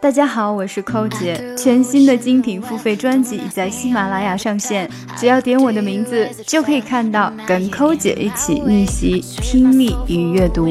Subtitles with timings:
[0.00, 1.56] 大家好，我是寇姐。
[1.56, 4.86] 全新的精品付费专辑已在喜马拉雅上线，
[5.16, 10.66] 只要点我的名字，就可以看到跟寇姐一起逆袭听力与阅读。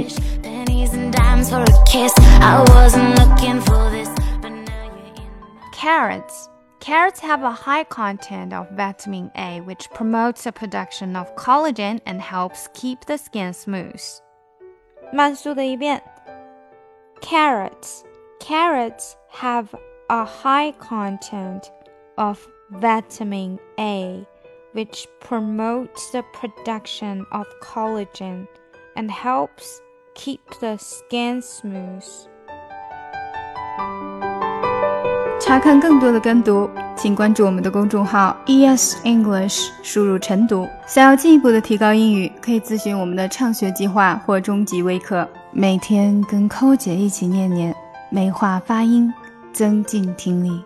[5.73, 6.47] Carrots.
[6.79, 12.21] Carrots have a high content of vitamin A, which promotes the production of collagen and
[12.21, 14.19] helps keep the skin smooth.
[15.11, 16.03] 慢速的一遍。
[17.21, 18.03] Carrots.
[18.40, 19.66] Carrots have
[20.08, 21.70] a high content
[22.16, 22.38] of
[22.70, 24.26] vitamin A,
[24.72, 28.46] which promotes the production of collagen
[28.96, 29.80] and helps
[30.14, 32.04] keep the skin smooth.
[35.40, 40.66] 查看更多的跟读，请关注我们的公众号 ES English，输入晨读。
[40.86, 47.74] 想要进一步的提高英语，可以咨询我们的畅学计划或中级微课，每天跟寇姐一起念念。
[48.09, 49.13] 美化发音，
[49.51, 50.63] 增进听力。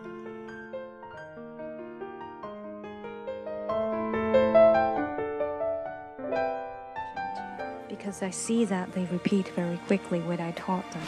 [7.90, 11.02] Because I see that they repeat very quickly what I taught them.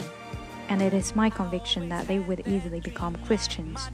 [0.70, 3.90] and it is my conviction that they would easily become Christians,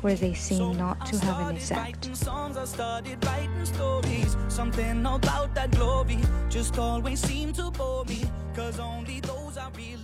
[0.00, 2.10] where they seem not to have an effect.
[4.48, 6.18] Something about that glory
[6.50, 9.97] just always seemed to bore me, cause only those I really